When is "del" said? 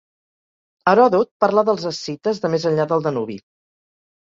2.95-3.07